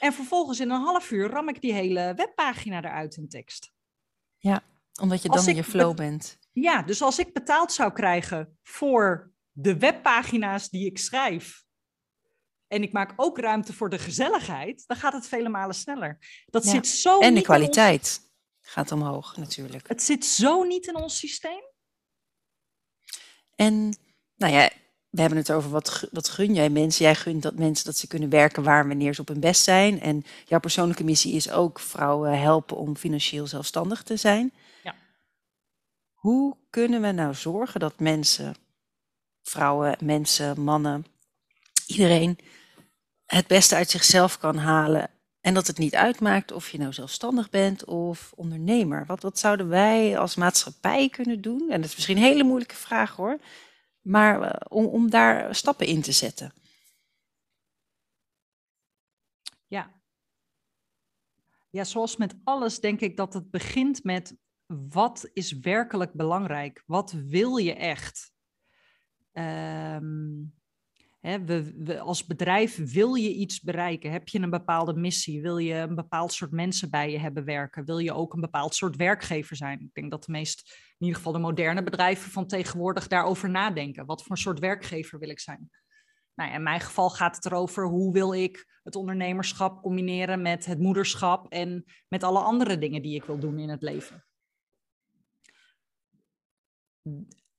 [0.00, 3.72] En vervolgens in een half uur ram ik die hele webpagina eruit in tekst.
[4.38, 4.62] Ja,
[5.00, 6.38] omdat je dan in je flow bent.
[6.52, 11.64] Ja, dus als ik betaald zou krijgen voor de webpagina's die ik schrijf.
[12.66, 16.18] En ik maak ook ruimte voor de gezelligheid, dan gaat het vele malen sneller.
[16.46, 17.18] Dat zit zo.
[17.18, 18.20] En de kwaliteit
[18.60, 19.88] gaat omhoog, natuurlijk.
[19.88, 21.62] Het zit zo niet in ons systeem.
[23.54, 23.98] En
[24.36, 24.70] nou ja,
[25.16, 27.04] we hebben het over wat, wat gun jij mensen.
[27.04, 30.00] Jij gunt dat mensen dat ze kunnen werken waar wanneer ze op hun best zijn.
[30.00, 34.52] En jouw persoonlijke missie is ook vrouwen helpen om financieel zelfstandig te zijn.
[34.82, 34.94] Ja.
[36.12, 38.54] Hoe kunnen we nou zorgen dat mensen,
[39.42, 41.06] vrouwen, mensen, mannen,
[41.86, 42.38] iedereen
[43.26, 47.50] het beste uit zichzelf kan halen en dat het niet uitmaakt of je nou zelfstandig
[47.50, 49.06] bent of ondernemer.
[49.06, 51.70] Wat, wat zouden wij als maatschappij kunnen doen?
[51.70, 53.38] En dat is misschien een hele moeilijke vraag hoor.
[54.06, 56.52] Maar eh, om, daar stappen in te zetten.
[59.66, 60.02] Ja.
[61.70, 66.82] Ja, zoals met alles denk ik dat het begint met wat is werkelijk belangrijk?
[66.86, 68.32] Wat wil je echt?
[69.32, 70.54] Um,
[71.26, 74.10] we, als bedrijf wil je iets bereiken.
[74.10, 75.42] Heb je een bepaalde missie?
[75.42, 77.84] Wil je een bepaald soort mensen bij je hebben werken?
[77.84, 79.80] Wil je ook een bepaald soort werkgever zijn?
[79.80, 84.06] Ik denk dat de meest, in ieder geval de moderne bedrijven van tegenwoordig daarover nadenken.
[84.06, 85.70] Wat voor soort werkgever wil ik zijn?
[86.34, 90.78] Nou, in mijn geval gaat het erover hoe wil ik het ondernemerschap combineren met het
[90.78, 94.24] moederschap en met alle andere dingen die ik wil doen in het leven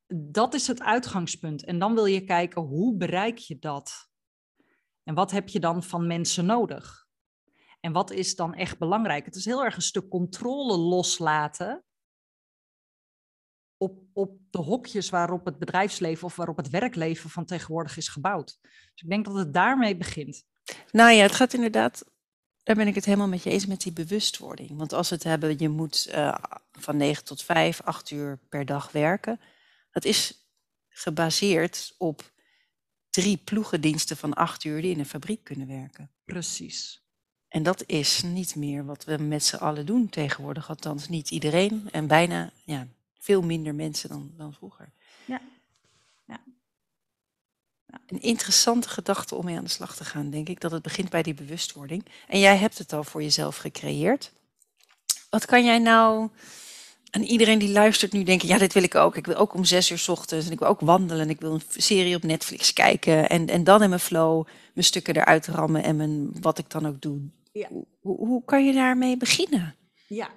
[0.07, 1.63] dat is het uitgangspunt.
[1.63, 4.09] En dan wil je kijken, hoe bereik je dat?
[5.03, 7.07] En wat heb je dan van mensen nodig?
[7.79, 9.25] En wat is dan echt belangrijk?
[9.25, 11.85] Het is heel erg een stuk controle loslaten
[13.77, 18.57] op, op de hokjes waarop het bedrijfsleven of waarop het werkleven van tegenwoordig is gebouwd.
[18.61, 20.45] Dus ik denk dat het daarmee begint.
[20.91, 22.05] Nou ja, het gaat inderdaad,
[22.63, 24.77] daar ben ik het helemaal met je eens met die bewustwording.
[24.77, 26.35] Want als we het hebben, je moet uh,
[26.71, 29.39] van 9 tot 5, 8 uur per dag werken
[29.91, 30.33] dat is
[30.89, 32.31] gebaseerd op
[33.09, 36.11] drie ploegendiensten van acht uur die in een fabriek kunnen werken.
[36.25, 37.01] Precies.
[37.47, 40.69] En dat is niet meer wat we met z'n allen doen tegenwoordig.
[40.69, 42.87] Althans, niet iedereen en bijna ja,
[43.19, 44.91] veel minder mensen dan, dan vroeger.
[45.25, 45.41] Ja.
[46.25, 46.39] ja.
[47.87, 47.99] ja.
[48.07, 50.61] Een interessante gedachte om mee aan de slag te gaan, denk ik.
[50.61, 52.05] Dat het begint bij die bewustwording.
[52.27, 54.31] En jij hebt het al voor jezelf gecreëerd.
[55.29, 56.29] Wat kan jij nou
[57.09, 59.17] en iedereen die luistert nu denken, ja, dit wil ik ook.
[59.17, 61.29] Ik wil ook om zes uur s ochtends en ik wil ook wandelen.
[61.29, 65.15] Ik wil een serie op Netflix kijken en, en dan in mijn flow mijn stukken
[65.15, 67.19] eruit rammen en mijn, wat ik dan ook doe.
[67.51, 67.67] Ja.
[67.99, 69.75] Hoe, hoe kan je daarmee beginnen?
[70.07, 70.29] Ja,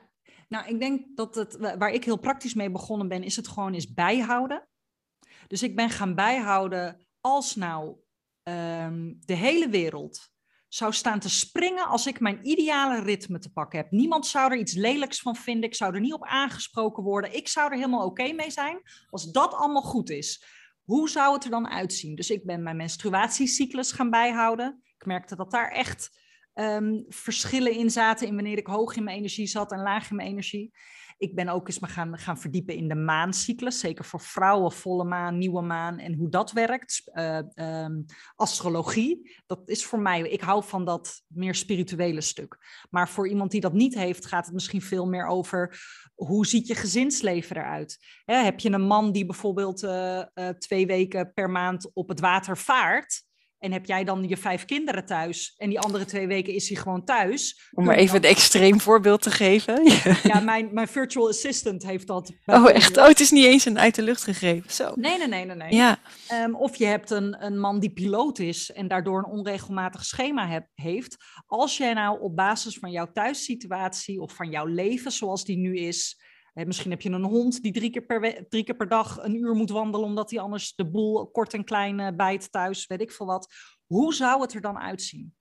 [0.48, 3.74] nou, ik denk dat het, waar ik heel praktisch mee begonnen ben, is het gewoon
[3.74, 4.62] eens bijhouden.
[5.46, 7.96] Dus ik ben gaan bijhouden als nou
[8.42, 10.30] um, de hele wereld
[10.70, 13.90] zou staan te springen als ik mijn ideale ritme te pakken heb.
[13.90, 15.68] Niemand zou er iets lelijks van vinden.
[15.68, 17.36] Ik zou er niet op aangesproken worden.
[17.36, 18.80] Ik zou er helemaal oké mee zijn
[19.10, 20.44] als dat allemaal goed is.
[20.84, 22.14] Hoe zou het er dan uitzien?
[22.14, 24.82] Dus ik ben mijn menstruatiecyclus gaan bijhouden.
[24.98, 26.10] Ik merkte dat daar echt
[26.54, 30.16] um, verschillen in zaten in wanneer ik hoog in mijn energie zat en laag in
[30.16, 30.70] mijn energie.
[31.20, 35.04] Ik ben ook eens me gaan, gaan verdiepen in de maancyclus, zeker voor vrouwen, volle
[35.04, 37.10] maan, nieuwe maan en hoe dat werkt.
[37.14, 37.86] Uh,
[38.36, 42.58] astrologie, dat is voor mij, ik hou van dat meer spirituele stuk.
[42.90, 45.80] Maar voor iemand die dat niet heeft, gaat het misschien veel meer over
[46.14, 47.98] hoe ziet je gezinsleven eruit?
[48.24, 52.20] Hè, heb je een man die bijvoorbeeld uh, uh, twee weken per maand op het
[52.20, 53.28] water vaart?
[53.60, 56.78] En heb jij dan je vijf kinderen thuis en die andere twee weken is hij
[56.78, 57.70] gewoon thuis?
[57.74, 59.78] Om maar even een extreem voorbeeld te geven.
[60.22, 62.32] Ja, mijn, mijn virtual assistant heeft dat.
[62.46, 62.96] Oh, echt?
[62.96, 64.70] Oh, het is niet eens een uit de lucht gegrepen.
[64.70, 64.92] Zo.
[64.94, 65.56] Nee, nee, nee, nee.
[65.56, 65.74] nee.
[65.74, 65.98] Ja.
[66.32, 70.48] Um, of je hebt een, een man die piloot is en daardoor een onregelmatig schema
[70.48, 71.16] heb, heeft.
[71.46, 75.76] Als jij nou op basis van jouw thuissituatie of van jouw leven zoals die nu
[75.76, 76.20] is,
[76.54, 79.70] misschien heb je een hond die drie keer, per keer per dag een uur moet
[79.70, 83.26] wandelen, omdat hij anders de boel kort en klein uh, bijt thuis, weet ik veel
[83.26, 83.54] wat.
[83.86, 85.34] Hoe zou het er dan uitzien?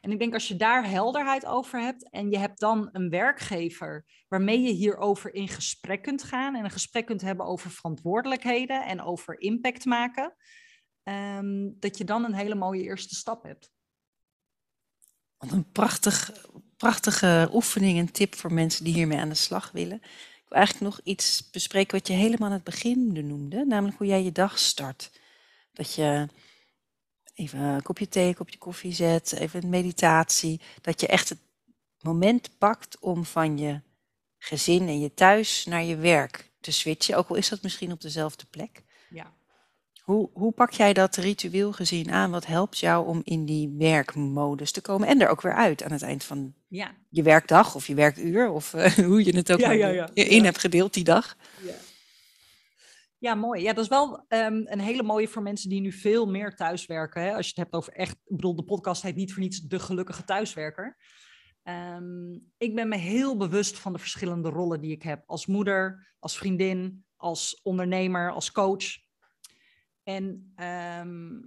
[0.00, 4.04] En ik denk als je daar helderheid over hebt en je hebt dan een werkgever
[4.28, 9.02] waarmee je hierover in gesprek kunt gaan en een gesprek kunt hebben over verantwoordelijkheden en
[9.02, 10.34] over impact maken,
[11.02, 13.70] ehm, dat je dan een hele mooie eerste stap hebt.
[15.36, 20.00] Wat een prachtig, prachtige oefening en tip voor mensen die hiermee aan de slag willen
[20.00, 24.22] wil eigenlijk nog iets bespreken wat je helemaal aan het begin noemde, namelijk hoe jij
[24.22, 25.10] je dag start.
[25.72, 26.28] Dat je
[27.34, 30.60] even een kopje thee, een kopje koffie zet, even een meditatie.
[30.80, 31.38] Dat je echt het
[32.00, 33.80] moment pakt om van je
[34.38, 38.00] gezin en je thuis naar je werk te switchen, ook al is dat misschien op
[38.00, 38.82] dezelfde plek.
[40.02, 42.30] Hoe, hoe pak jij dat ritueel gezien aan?
[42.30, 45.92] Wat helpt jou om in die werkmodus te komen en er ook weer uit aan
[45.92, 46.90] het eind van Ja.
[47.08, 50.10] je werkdag of je werkuur of eh, hoe je het ook Ja, maar ja, ja.
[50.14, 51.36] in hebt gedeeld die dag?
[51.64, 51.74] Ja.
[53.18, 53.62] Ja, mooi.
[53.62, 57.22] Ja, dat is wel ehm, een hele mooie voor mensen die nu veel meer thuiswerken.
[57.22, 57.34] Hè?
[57.34, 59.78] Als je het hebt over echt, ik bedoel, de podcast heet niet voor niets de
[59.78, 60.96] gelukkige thuiswerker.
[61.62, 66.14] Ehm, ik ben me heel bewust van de verschillende rollen die ik heb als moeder,
[66.18, 68.84] als vriendin, als ondernemer, als coach.
[70.02, 71.40] En ehm,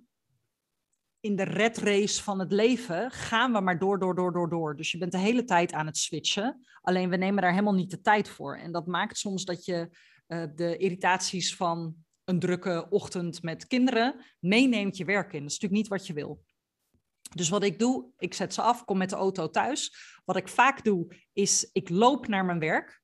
[1.20, 4.76] in de red race van het leven gaan we maar door, door, door, door, door.
[4.76, 6.66] Dus je bent de hele tijd aan het switchen.
[6.82, 8.58] Alleen we nemen daar helemaal niet de tijd voor.
[8.58, 14.26] En dat maakt soms dat je eh, de irritaties van een drukke ochtend met kinderen
[14.40, 15.42] meeneemt je werk in.
[15.42, 16.44] Dat is natuurlijk niet wat je wil.
[17.36, 19.96] Dus wat ik doe, ik zet ze af, kom met de auto thuis.
[20.26, 23.02] Wat ik vaak doe, is ik loop naar mijn werk.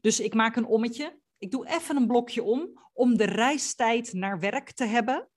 [0.00, 1.18] Dus ik maak een ommetje.
[1.44, 5.28] Ik doe even een blokje om, om de reistijd naar werk te hebben.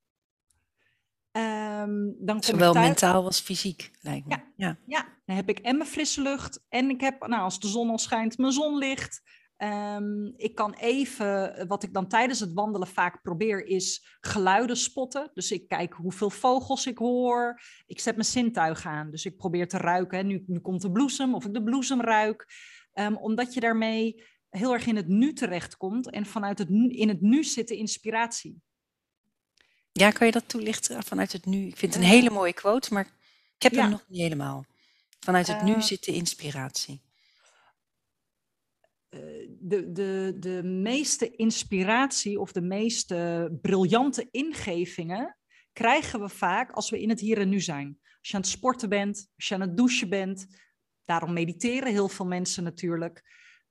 [1.31, 4.35] Ehm, dan Zowel mentaal als fysiek, lijkt me.
[4.35, 4.43] Ja.
[4.55, 4.77] ja.
[4.85, 7.89] Ja, dan heb ik en mijn frisse lucht en ik heb, nou, als de zon
[7.89, 9.21] al schijnt, mijn zonlicht.
[9.57, 15.31] Ehm, ik kan even, wat ik dan tijdens het wandelen vaak probeer, is geluiden spotten.
[15.33, 17.61] Dus ik kijk hoeveel vogels ik hoor.
[17.85, 19.11] Ik zet mijn zintuigen aan.
[19.11, 20.17] Dus ik probeer te ruiken.
[20.17, 20.23] Hè.
[20.23, 22.45] Nu, nu komt de bloesem, of ik de bloesem ruik.
[22.93, 26.09] Ehm, omdat je daarmee heel erg in het nu terechtkomt.
[26.09, 28.61] En vanuit het nu, in het nu zit de inspiratie.
[29.91, 31.65] Ja, kan je dat toelichten vanuit het nu?
[31.67, 33.05] Ik vind het een hele mooie quote, maar
[33.55, 33.81] ik heb Ja.
[33.81, 34.65] hem nog niet helemaal.
[35.19, 37.01] Vanuit het nu Eh, zit de inspiratie.
[39.09, 39.19] eh,
[39.59, 45.37] de, de, de meeste inspiratie of de meeste briljante ingevingen
[45.73, 47.97] krijgen we vaak als we in het hier en nu zijn.
[48.01, 50.47] Als je aan het sporten bent, als je aan het douchen bent.
[51.05, 53.23] Daarom mediteren heel veel mensen natuurlijk.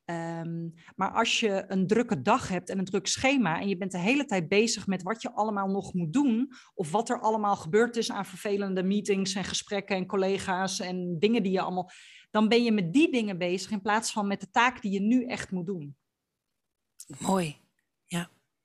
[0.06, 3.92] Ehm, maar als je een drukke dag hebt en een druk schema en je bent
[3.92, 7.56] de hele tijd bezig met wat je allemaal nog moet doen of wat er allemaal
[7.56, 11.90] gebeurd is aan vervelende meetings en gesprekken en collega's en dingen die je allemaal,
[12.30, 15.00] dan ben je met die dingen bezig in plaats van met de taak die je
[15.00, 15.96] nu echt moet doen.
[17.18, 17.56] Mooi.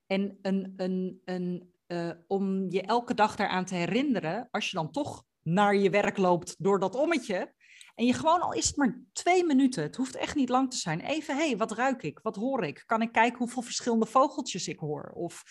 [0.06, 4.92] En een, een, een, eh, om je elke dag daaraan te herinneren, als je dan
[4.92, 7.54] toch naar je werk loopt door dat ommetje.
[8.02, 10.78] En je gewoon, al is het maar twee minuten, het hoeft echt niet lang te
[10.78, 11.00] zijn.
[11.00, 12.20] Even, hé, hey, wat ruik ik?
[12.24, 12.84] Wat hoor ik?
[12.86, 15.12] Kan ik kijken hoeveel verschillende vogeltjes ik hoor?
[15.14, 15.44] Of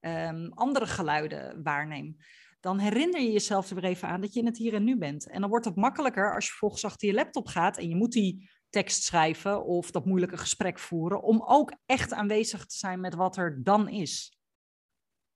[0.00, 2.16] ehm, andere geluiden waarneem?
[2.60, 4.98] Dan herinner je jezelf er weer even aan dat je in het hier en nu
[4.98, 5.28] bent.
[5.28, 8.12] En dan wordt het makkelijker als je volgens achter je laptop gaat en je moet
[8.12, 13.14] die tekst schrijven of dat moeilijke gesprek voeren, om ook echt aanwezig te zijn met
[13.14, 14.38] wat er dan is.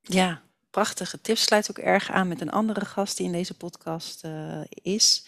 [0.01, 1.43] Ja, prachtige tips.
[1.43, 5.27] Sluit ook erg aan met een andere gast die in deze podcast eh, is.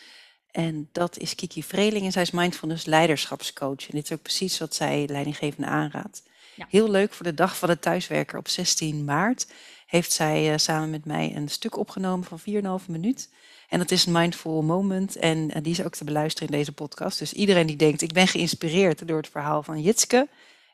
[0.53, 3.89] En dat is Kiki Vreeling en zij is mindfulness leiderschapscoach.
[3.89, 6.23] En dit is ook precies wat zij leidinggevende aanraadt.
[6.55, 6.67] Ja.
[6.71, 9.47] Heel leuk voor de dag van de thuiswerker op 16 maart
[9.87, 12.41] heeft zij eh, samen met mij een stuk opgenomen van
[12.81, 13.31] 4,5 minuut.
[13.69, 16.73] En dat is een mindful moment en eh, die is ook te beluisteren in deze
[16.73, 17.19] podcast.
[17.19, 20.29] Dus iedereen die denkt, ik ben geïnspireerd door het verhaal van Jitske.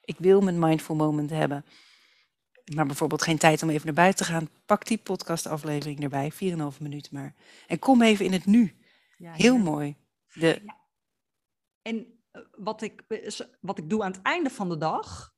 [0.05, 1.65] Ik wil mijn mindful moment hebben.
[2.75, 4.49] Maar bijvoorbeeld geen tijd om even naar buiten te gaan.
[4.67, 6.39] Pak die podcastaflevering erbij, 4,5
[6.79, 7.35] minuut maar.
[7.67, 8.75] En kom even in het nu.
[9.19, 9.63] Ja, Heel ja.
[9.63, 9.97] mooi.
[10.33, 10.63] De,
[11.83, 15.35] En eh, wat ik, is- wat ik doe aan het einde van de dag,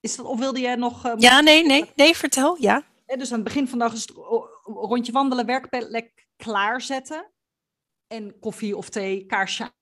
[0.00, 1.04] is dat, of wilde jij nog...
[1.04, 2.56] eh, ja, nee, nee, nee, vertel.
[2.62, 2.84] Ja.
[3.06, 7.32] Dus aan het begin van de dag is het ro- rondje wandelen, werkplek klaarzetten.
[8.06, 9.72] En koffie of thee, kaarsje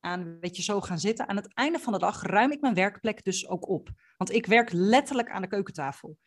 [0.00, 1.28] aan, weet je, zo gaan zitten.
[1.28, 3.88] Aan het einde van de dag ruim ik mijn werkplek dus ook op.
[4.16, 6.18] Want ik werk letterlijk aan de keukentafel.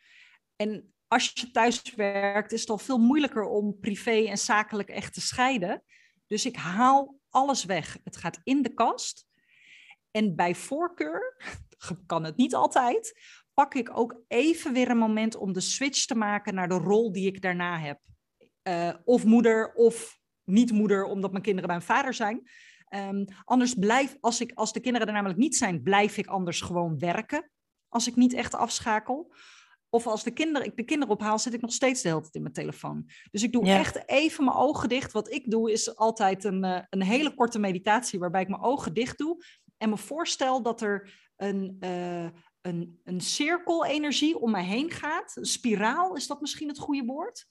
[0.56, 5.14] En als je thuis werkt, is het al veel moeilijker om privé en zakelijk echt
[5.14, 5.82] te scheiden.
[6.28, 7.98] Dus ik haal alles weg.
[8.04, 9.26] Het gaat in de kast.
[10.10, 11.36] En bij voorkeur,
[12.06, 13.20] kan het niet altijd,
[13.54, 17.12] pak ik ook even weer een moment om de switch te maken naar de rol
[17.12, 18.00] die ik daarna heb.
[18.62, 22.48] Eh, of moeder of niet moeder, omdat mijn kinderen bij een vader zijn.
[22.88, 26.60] Ehm, anders blijf, als, ik, als de kinderen er namelijk niet zijn, blijf ik anders
[26.60, 27.50] gewoon werken.
[27.88, 29.34] Als ik niet echt afschakel.
[29.90, 32.34] Of als de kinderen, ik de kinderen ophaal, zit ik nog steeds de hele tijd
[32.34, 33.10] in mijn telefoon.
[33.30, 33.78] Dus ik doe Ja.
[33.78, 35.12] echt even mijn ogen dicht.
[35.12, 38.94] Wat ik doe is altijd een, eh, een hele korte meditatie waarbij ik mijn ogen
[38.94, 39.44] dicht doe.
[39.76, 42.28] En me voorstel dat er een, eh,
[42.60, 45.36] een, een cirkel energie om mij heen gaat.
[45.36, 47.46] Een spiraal, is dat misschien het goede woord?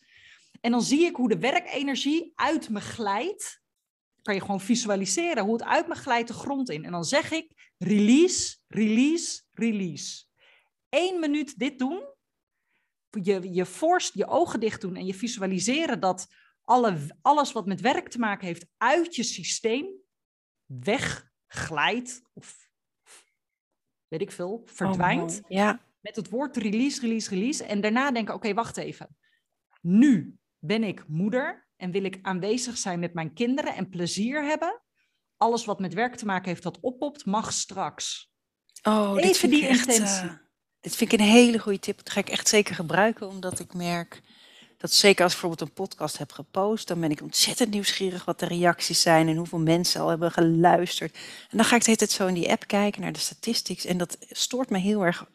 [0.62, 3.62] En dan zie ik hoe de werkenergie uit me glijdt
[4.22, 6.86] kan je gewoon visualiseren hoe het uit me glijdt de grond in.
[6.86, 10.26] En dan zeg ik release, release, release.
[10.90, 12.04] Eén minuut dit doen.
[13.10, 16.28] Je, je forst je ogen dicht doen en je visualiseren dat
[16.64, 19.88] alle, alles wat met werk te maken heeft uit je systeem
[20.66, 22.68] wegglijdt of
[24.08, 25.40] weet ik veel, verdwijnt.
[25.44, 25.86] Oh, ja.
[26.00, 27.64] Met het woord release, release, release.
[27.64, 29.18] En daarna denken, oké, wacht even.
[29.82, 34.82] Nu ben ik moeder en wil ik aanwezig zijn met mijn kinderen en plezier hebben.
[35.38, 38.32] Alles wat met werk te maken heeft dat oppopt, mag straks.
[38.84, 40.30] Oh, Even dit vind die ik echt, intentie.
[40.30, 40.36] Uh,
[40.88, 41.98] dit vind ik een hele goede tip.
[41.98, 44.22] Dat ga ik echt zeker gebruiken, omdat ik merk
[44.78, 48.40] dat zeker als ik bijvoorbeeld een podcast heb gepost, dan ben ik ontzettend nieuwsgierig wat
[48.40, 51.14] de reacties zijn en hoeveel mensen al hebben geluisterd.
[51.50, 53.86] En dan ga ik de hele tijd zo in die app kijken naar de statistics
[53.86, 55.26] en dat stoort me heel erg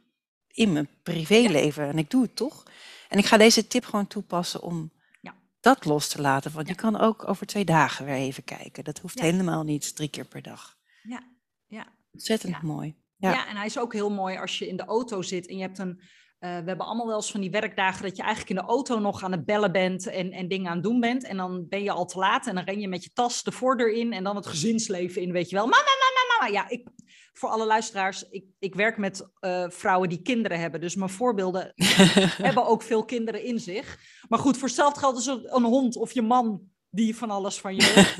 [0.49, 1.89] in mijn privéleven.
[1.89, 2.63] En ik doe het toch.
[3.09, 5.35] En ik ga deze tip gewoon toepassen om ja.
[5.61, 6.53] dat los te laten.
[6.53, 8.85] Want je kan ook over twee dagen weer even kijken.
[8.85, 10.77] Dat hoeft helemaal niet drie keer per dag.
[11.03, 11.23] Ja,
[11.67, 11.87] ja.
[12.13, 13.02] Ontzettend mooi.
[13.31, 13.49] Ja.
[13.49, 15.79] en hij is ook heel mooi als je in de auto zit en je hebt
[15.79, 16.01] een
[16.43, 18.99] uh, we hebben allemaal wel eens van die werkdagen dat je eigenlijk in de auto
[18.99, 21.25] nog aan het bellen bent en, en dingen aan het doen bent.
[21.25, 23.53] En dan ben je al te laat en dan ren je met je tas de
[23.53, 25.67] voordeur in en dan het gezinsleven in, weet je wel.
[25.67, 26.53] Mama, mama, mama.
[26.53, 26.89] Ja, ik,
[27.33, 30.81] voor alle luisteraars, ik, ik werk met uh, vrouwen die kinderen hebben.
[30.81, 31.73] Dus mijn voorbeelden
[32.47, 33.99] hebben ook veel kinderen in zich.
[34.29, 37.75] Maar goed, voor hetzelfde geldt dus een hond of je man die van alles van
[37.75, 38.17] je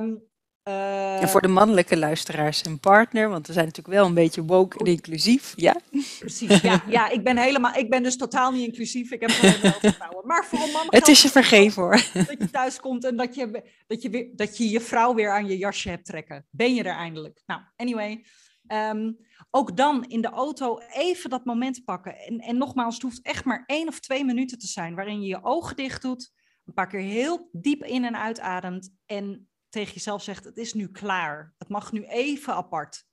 [0.00, 0.22] um,
[0.68, 4.44] Uh, en voor de mannelijke luisteraars een partner, want we zijn natuurlijk wel een beetje
[4.44, 5.76] woke en inclusief, ja?
[6.18, 9.92] Precies, ja, ja ik ben helemaal, ik ben dus totaal niet inclusief, ik heb gewoon
[9.92, 10.26] vrouwen.
[10.26, 12.02] Maar voor een man Het is je vergeven hoor.
[12.12, 15.32] Dat je thuis komt en dat je, dat, je weer, dat je je vrouw weer
[15.32, 16.46] aan je jasje hebt trekken.
[16.50, 17.42] Ben je er eindelijk?
[17.46, 18.24] Nou, anyway.
[18.72, 19.16] Um,
[19.50, 22.16] ook dan in de auto even dat moment pakken.
[22.18, 25.28] En, en nogmaals, het hoeft echt maar één of twee minuten te zijn, waarin je
[25.28, 26.32] je ogen dicht doet,
[26.64, 30.88] een paar keer heel diep in en uitademt en tegen jezelf zegt: Het is nu
[30.88, 31.54] klaar.
[31.58, 33.06] Het mag nu even apart.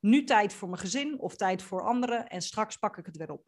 [0.00, 3.30] Nu tijd voor mijn gezin of tijd voor anderen en straks pak ik het weer
[3.30, 3.44] op.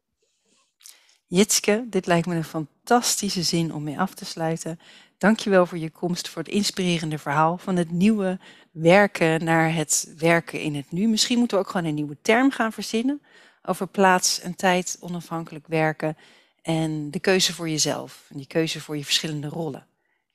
[1.26, 4.78] Jitske, dit lijkt me een fantastische zin om mee af te sluiten.
[5.18, 8.38] Dankjewel voor je komst, voor het inspirerende verhaal van het nieuwe
[8.70, 11.08] werken naar het werken in het nu.
[11.08, 13.22] Misschien moeten we ook gewoon een nieuwe term gaan verzinnen
[13.62, 16.16] over plaats en tijd onafhankelijk werken
[16.62, 19.87] en de keuze voor jezelf en die keuze voor je verschillende rollen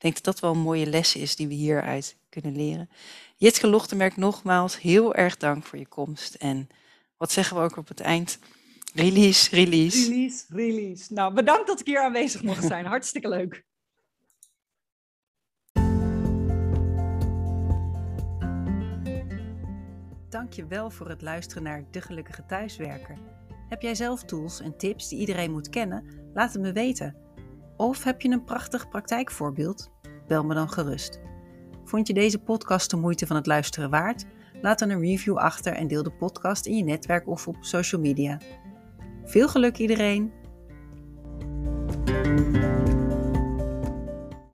[0.04, 2.88] denk dat dat wel een mooie les is die we hieruit kunnen leren.
[3.36, 6.34] Jitke Lochtenberg, nogmaals heel erg dank voor je komst.
[6.34, 6.68] En
[7.16, 8.38] wat zeggen we ook op het eind?
[8.94, 10.08] Release, release.
[10.08, 11.12] Release, release.
[11.12, 12.86] Nou, bedankt dat ik hier aanwezig mocht zijn.
[12.86, 13.64] Hartstikke leuk.
[20.28, 23.18] Dank je wel voor het luisteren naar De Gelukkige Thuiswerker.
[23.68, 26.04] Heb jij zelf tools en tips die iedereen moet kennen?
[26.34, 27.16] Laat het me weten.
[27.76, 29.93] Of heb je een prachtig praktijkvoorbeeld?
[30.26, 31.20] Bel me dan gerust.
[31.84, 34.24] Vond je deze podcast de moeite van het luisteren waard?
[34.60, 38.00] Laat dan een review achter en deel de podcast in je netwerk of op social
[38.00, 38.40] media.
[39.24, 40.32] Veel geluk iedereen!